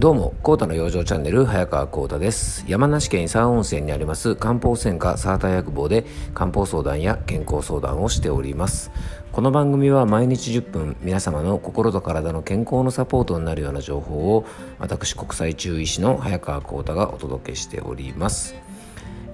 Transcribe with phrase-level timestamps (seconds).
[0.00, 2.64] どうも、コータの養生チャンネル、早川コータです。
[2.66, 8.90] 山梨県伊佐温泉にあります漢方専科サーター薬房で漢方相談や健康相談をしております。
[9.30, 14.46] この番組は毎日10分、皆様の心と体の健康のサポートになるような情報を、
[14.78, 18.54] 私国際中医師の早川コータがお届けしております。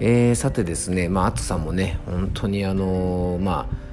[0.00, 3.85] えー、さてですね、まあ、暑さもね、本当にあのー、まあ、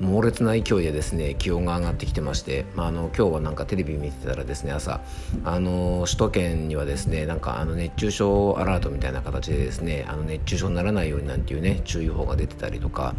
[0.00, 5.00] 猛烈な勢いでですね気温が上がってきてまして、まあ、あの今日はなんかテレビ見てたらですね朝
[5.44, 13.14] あの首都圏にはですねなんかあの熱中症アラートみたいな形でですねあの熱中症にならないようになんていうね注意報が出てたりとか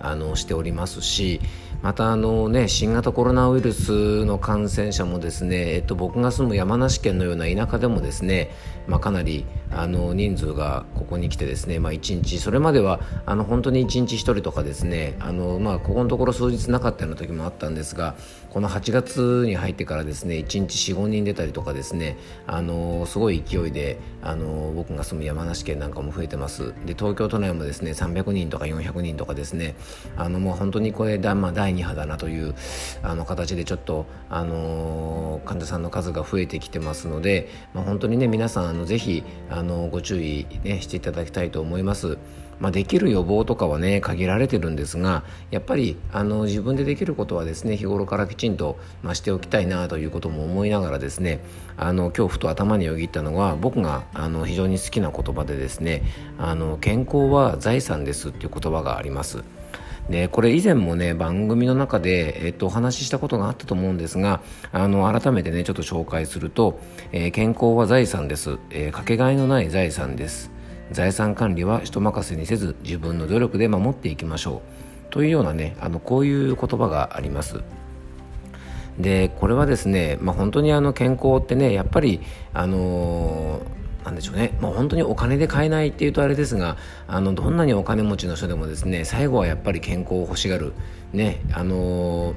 [0.00, 1.40] あのしておりますし
[1.82, 8.50] またあの、ね、新型コロナウイルスの感染者もですね、えっと、僕が住む山梨県のような田舎でもですね、
[8.86, 18.14] まあ、かなりあの人数がここに来てですね、まあ、1日それまではあの本当に1日1人とかですねあの、まあ、ここのところ数日なかったような時もあったんですが
[18.50, 29.76] この8月に入ってからですね1日45人出たりとかですねあのすごい勢いであの僕が住む山梨県なんかも増えてますで東京都内もですね300人とか400人とかですね
[30.16, 32.54] あのもう本当にこれだ、まあ、第2波だなという
[33.02, 42.18] あの形でちょっと、あの患者さんの数が増えてきてますので、まあ、本当にね皆さんあのぜひあのご注意、ね、していただきたいと思います。
[42.60, 51.44] まあ、できる予防とかはね限られてるんですがやっぱりあの自分でできることはですね日頃からきちんと、まあ、しておきたいなということも思いながらですね
[51.76, 56.02] あの今日ふと頭によぎったのは僕があの非常に好きな言葉でですね
[56.38, 59.44] あの健康は財産ですっていう言葉があります。
[60.08, 64.40] でこれ以前もね番組の中で、えっと、お話ししたことがあったと思うんですが
[64.72, 66.80] あの改めてねちょっと紹介すると、
[67.12, 70.50] えー、健康は財産です、えー、かけがえのない財産です。
[70.90, 74.62] 財産管理は人任せにせず自分の努力で守っていきましょ
[75.08, 75.10] う。
[75.10, 77.62] というようなねあのこういう言葉があります。
[78.98, 82.20] でこれはですね、まあ、本当にあの健康ってねやっぱり
[82.52, 86.76] あのーなんでしょうね、まあ、本当にお金で買えないっていうとあれですが
[87.06, 90.72] あのどんなにお金持ちの人でもですね最後はやっぱり健康を欲しがる、
[91.12, 92.34] ねあのー、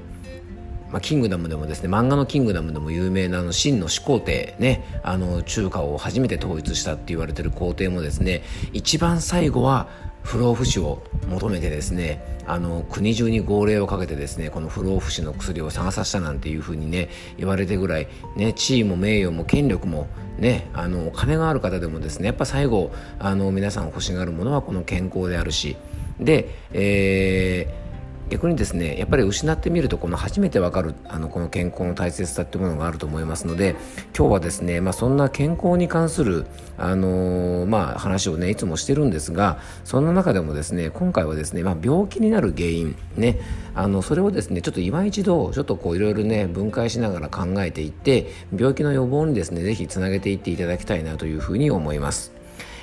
[0.92, 9.88] まあ、キングダムでもですね漫画の「キングダム」でも有名なあの真の始皇帝ねあの中華を初めて統一したって言われてる皇帝もですね一番最後は
[10.24, 20.08] 不老不死を求めてですねあの国中に号令をかけてですねこの不老不死の薬を探させたなんていうふうにね言われてぐらい、ね、地位も名誉も権力も
[20.38, 25.78] ねあのお金がある方でもですねやっぱ最後あの皆さん欲しがるものはこの健康であるし。
[26.20, 27.83] で、えー
[28.30, 33.76] 逆にですねやっぱり失ってみるとこの初めてわかるあのこの健康の大切さってものがあると思いますので
[34.18, 36.46] 今日はですね、まあ、そんな健康に関する、
[36.78, 43.40] あのー、まあ、話をねいつもしてるんですがそんな中でもですね今回はですね、まあ、病気になる原因ね
[43.76, 52.34] あのそれをですねちょっと今一度ちょっとこういろいろね分解しながら考えていって病気の予防にですねぜひつなげていっていただきたいなというふうに思います。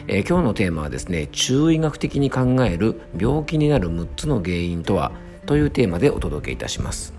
[0.06, 5.12] えー、今日のテーマはですね中医学的に考える病気になる6つの原因とは
[5.50, 7.12] というテーマでお届けいたします。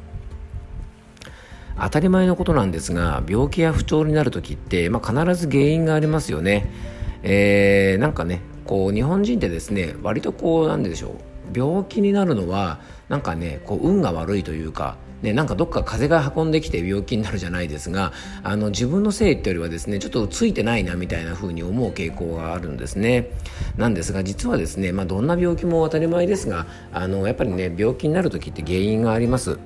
[1.77, 6.71] 当たり前のことなんですが病気や不調になる時って、まあ、必ず原因がありますよね、
[7.23, 11.13] えー、なんかねこう日本人ってですね割とこうなんでしょう。
[11.53, 12.79] 病気になるのは
[13.11, 18.11] なんかねこう運が悪いというかね、なんかどっか風が運んできて病気になるじゃないですが
[18.41, 23.27] あの自分のせいっていうよりはですねちょっとついてないなみたいな風に思う傾向があるんですね
[23.77, 29.59] なんですが実はですね、まあ、どんな病気も当たり前ですがあのやっぱりね病気になる時って原因があります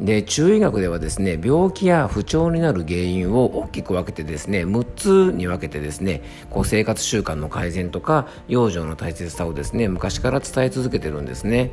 [0.00, 11.72] で中医学ではですね病気や不調になる原因を大きく分けてですね6つに分けてですねこう生活習慣の改善とか養生の大切さをですね昔から伝え続けてるんですね。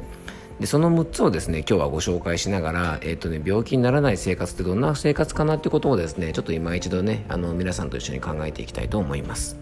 [0.61, 9.57] でその6つをですね今日はご紹介しながら、えーとね、病気にならない生活ってどんな生活かなってことをですねちょっと今一度ねあの皆さんと一緒に考えていきたいと思います。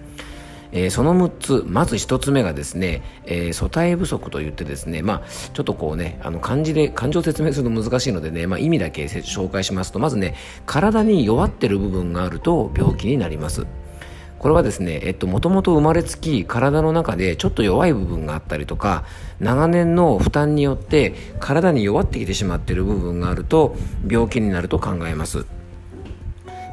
[0.71, 10.35] えー、その6つまず1つ目がですね、えー、素体不足といってですね、まあ、ちょっとこうねあの漢字で漢字を説明すると難しいのでね、まあ、意味だけ紹介しますとまずね
[10.65, 13.65] 体に弱ってる部分があると病気になります
[14.39, 19.03] これはですね、えっと、もともと生まれつき体の中でちょっと弱い部分があったりとか、
[19.39, 23.75] 長年の負担によって体に弱ってきてしまっている部分があると
[24.07, 25.45] 病気になると考えます。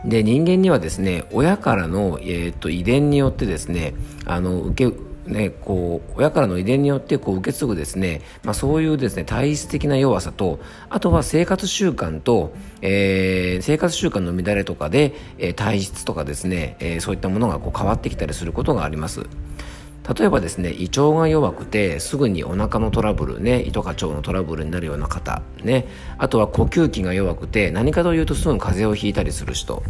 [0.05, 19.26] で人間にはですね親からの、えー、っと遺伝によってですねあの受けね、こう親からの遺伝によってこう受け継ぐですね、まあ、そういうですね体質的な弱さとあとは生活習慣と、えー、生活習慣の乱れとかで、えー、体質とかですね、えー、そういったものがこう変わってきたりすることがあります。
[20.14, 25.87] 例えばですね胃腸が弱くてすぐにお腹のトラブルね胃とか腸のトラブルになるような方ね
[26.19, 29.82] あとは呼吸器が弱くて何かというとすぐ風邪をひいたりする人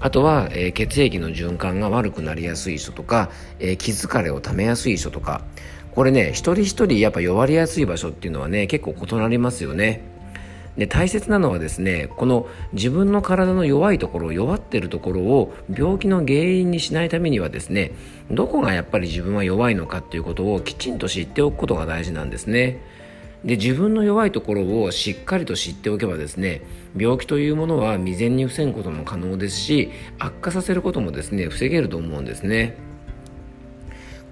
[0.00, 3.30] あとは、えー、血液の循環が悪くなりやすい人とか、
[3.60, 5.42] えー、気疲れをためやすい人とか
[5.92, 10.11] これね一人一人やっぱ弱りやすい場所っていうのはね結構異なりますよね。
[10.76, 17.92] で大切なのはですねこの自分の体の弱いところ弱ってるところを病気の原因にしないためにはですね
[18.30, 22.80] どこがやっぱり自分は弱いのかっていうことをきちんと知っておくことが大事なんですね。
[23.44, 26.62] で自分の弱いところをしっかりと知っておけばですね
[26.96, 29.90] 病気というものは未然に防ぐことも可能ですし
[30.20, 32.91] 悪化させることもですね防げると思うんですね。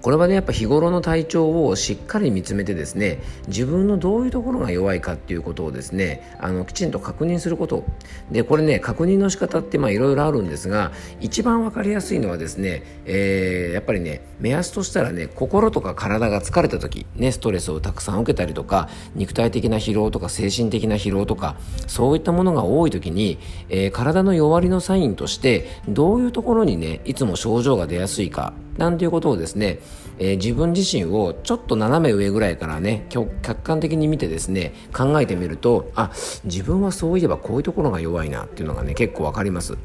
[0.01, 7.83] これはねやっぱ日頃の体調をしっかり見つめてですね自分のどういうところが弱いかっていうことをですねあのきちんと確認すること。
[8.31, 21.55] でこれね確認の仕方っていろいろあるんですが一番分かりやすいのはですね、えー、やっぱりね目安としたらね心とか体が疲れた時ねストレスをたくさん受けたりとか肉体的な疲労とか精神的な疲労とか
[21.87, 23.39] そういったものが多い時に、
[23.69, 29.79] えー、体の弱りのサインとしてどういうところにねいつも症状が出やすいかなんていうことをですね、
[30.17, 36.11] えー、自分自身をちょっと斜め上ぐらいからね客観的に見てですね考えてみるとあ
[36.45, 39.77] 自分はそういえばこういうところが弱いなっていうのがね結構わかります。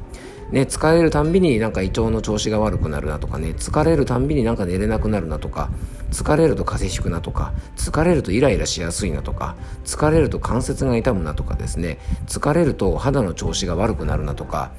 [0.51, 5.69] ね、疲れるたんびになんか胃腸の調子が悪くなるなとかね疲れるたんびになんか寝れなくなるなとか
[6.11, 14.71] 疲れると風邪ひくなとか疲れるとイライラしやすいなとか疲れると関節が痛むなとかですね疲れると肌の調子が悪くなるなとか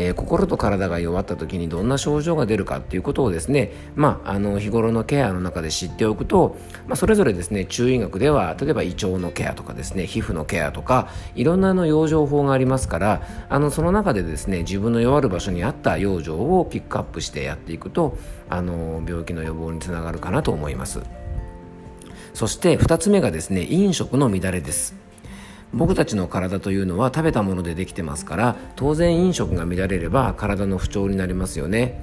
[0.00, 6.56] えー、心と体が弱った時にどんな症状が出るかっていうことをですね、まあ、あの日頃のケアの中で知っておくと、
[6.86, 18.16] まあ、それぞれですね中医学では例えば胃腸のケアとかですね皮膚のケアとかいろんなの養生法がありますからあのその中でですね自分の弱る場所に合った養生をピックアップしてやっていくと
[18.48, 21.02] あの病気の予防につながるかなと思います。
[22.34, 25.07] そして2つ目がですね飲食の乱れです。
[25.72, 32.00] 僕たちの体というのは食べたものでできてますから当然飲食が乱れれば体の不調になりますよね。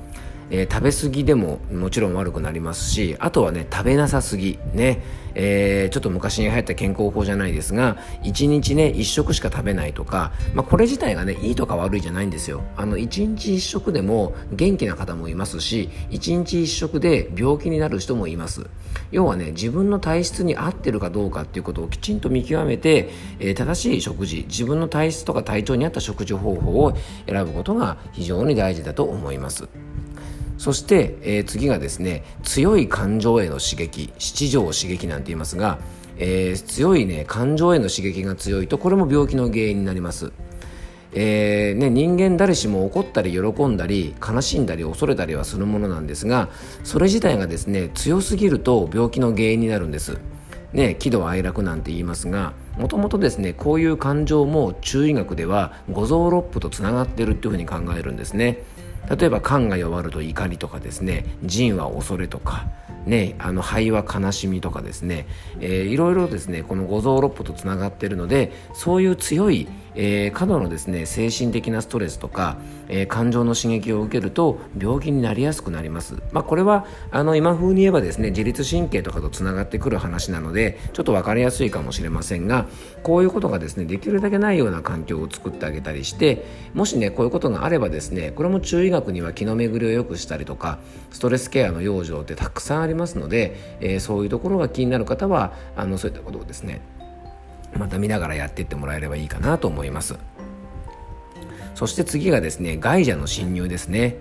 [0.51, 5.01] えー、食べ過ぎでももちろん悪くなりますしあとはね食べなさすぎね、
[5.35, 18.67] えー、ちょっと昔に流行った健康法じゃないですが1日ね1食しか食べないとか、まあ、これ自体がねいいとか悪いじゃないんですよあの1日1食でも元気な方もいますし1日1食で病気になる人もいます
[19.11, 23.09] 要はね自分の体質に合ってるかどうかっていうことをきちんと見極めて、
[23.39, 26.93] えー、正しい食事自分の体質とか体調に合った食事方法を
[27.27, 29.67] 選ぶことが非常に大事だと思います。
[30.57, 35.79] そして、えー、次がですね強い感情への刺激七条刺激なんて言いますが、
[36.17, 40.31] えー、強いね感情への刺激が強いとこれも病気の原因になります
[41.17, 46.49] えーね、人間誰しも怒ったり喜んだり悲しんだり恐れたりはするものなんですが
[46.83, 50.19] それ自体がですね強すぎると病気の原因になるんです。
[50.73, 58.63] ね、喜怒哀楽なんて言いますがもともとですねこういう感情も中医学では五臓六腑とつながってるっていうふうに考えるんですね。
[59.09, 62.65] 例えば肝が弱ると怒りとかですね腎は恐れとか
[63.05, 65.27] ね、あの肺は悲しみとかですね、
[65.59, 72.57] えー、いろいろですねこの五臓六腑とつながっているのでそういう強いえー、過度のですね精神的なストレスとか、
[72.87, 82.67] えー、感情の刺激を受けると病気になりやすくなります、まあ、これはあの今風に言えばですね自律神経とかとつながってくる話なのでちょっと分かりやすいかもしれませんが
[83.03, 90.79] こういうことがですねできるだけないような環境を作ってあげたりしてもしねこういうことがあればですねこれも中医学には気の巡りを良くしたりとか
[91.11, 96.81] ストレスケアの養生ってたくさんありますので、えー、そういうところが気になる方はあのそういったことをですね
[97.77, 100.17] また見ながらやっていってもらえればいいかなと思います。
[101.75, 104.15] そして次がですね外邪の侵入ですね。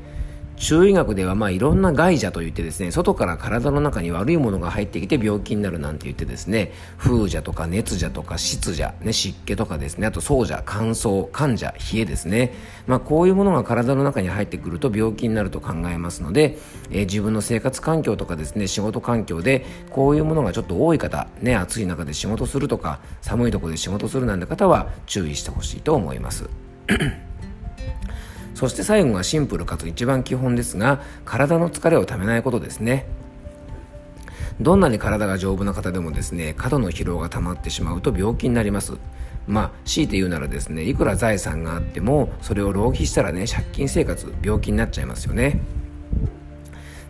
[0.56, 12.54] 中医学ではまあいろんな害邪といってですね外から体の中に悪いものが入ってきて病気になるなんて言ってですね風邪とか熱邪とか湿邪、ね、湿気とかですねあと燥邪乾燥患者冷えですね、
[12.86, 16.58] まあ、こういうものが体の中に入ってくると病気になると考えますので、
[16.90, 26.48] えー、自分の生活環境とかですね仕事環境でこういうものがちょっと多い方、ね、暑い中で仕事するとか寒いところで仕事するなんて方は注意してほしいと思います。
[28.54, 33.06] そして最後がシンプルかつ一番基本ですが体の疲れをためないことですね。
[34.60, 38.94] どんなに体が丈夫な方でもですね過度の疲労が溜まってしまうと病気になります。
[39.46, 45.60] まあ強いて言うならですねいくら財産があってもそれを浪費したらね借金生活病気になっちゃいますよね。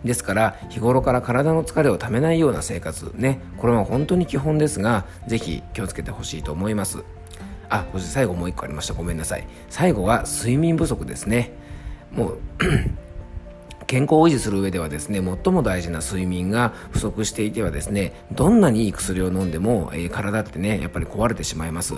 [0.03, 7.03] ですから日頃から体の疲れをためないような生活ねこれは本当に基本ですが是非気をつけてほしいと思います。
[7.69, 8.93] あそして最後もう一個ありました。
[8.93, 9.47] ごめんなさい。
[9.69, 11.51] 最後は睡眠不足ですね。
[12.11, 12.39] もう
[13.87, 21.93] 健康を維持する上ではですね最も大事な睡眠が不足していてはですねどんなにいい薬を飲んでも、えー、体ってねやっぱり壊れてしまいます。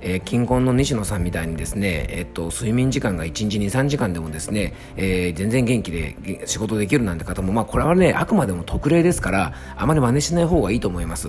[0.00, 11.28] えー、近婚の西野さんみたいにですね、えっと、睡眠時間が1日2、3時間でもですね、えー、全然元気で仕事できるなんて方も、まあ、これはね、あくまでも特例ですから、あまり真似しない方がいいと思います。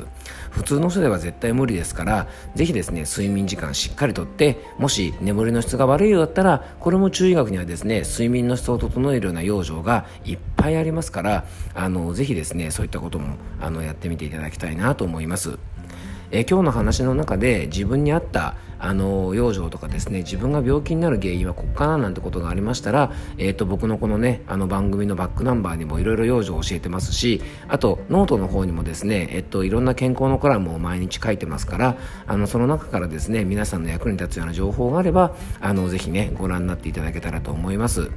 [0.51, 15.57] 普通の人では絶対無理ですから、ぜひですね、睡眠時間しっかりとって、もし眠りの質が悪いようだったら、これも中医学にはですね、睡眠の質を整えるような養生がいっぱいありますから、あの、ぜひですね、そういったことも、あの、やってみていただきたいなと思います。
[16.31, 38.09] え今日の話の中で自分に合ったあの養生とかですね自分が病気になる原因はここかななんてことがありましたら、えーと、僕のこのねあの番組のバックナンバーにもいろいろ養生を教えてますしあとノートの方にもですね、えっ、と、いろんな健康のコラムを毎日書いてますからあのその中からですね皆さんの役に立つような情報があればあのぜひねご覧になっていただけたらと思います。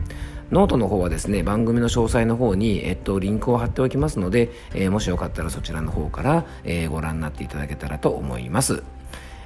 [0.52, 8.82] ノートの方はですね、番組の詳細の方に、えっと、リンクを貼っておきますので、えー、もしよかったらそちらの方から、えー、ご覧になっていただけたらと思います。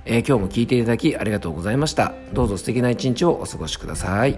[0.05, 2.13] えー、今日も聞いていただきありがとうございました。
[2.33, 4.37] どうぞ素敵な一日をお過ごしください。